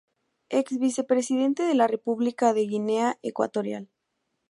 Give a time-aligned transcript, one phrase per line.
[0.49, 3.87] Ex Vicepresidente de la República de Guinea Ecuatorial.